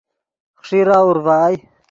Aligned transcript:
خیݰیرہ 0.65 0.97
اورڤائے 1.05 1.55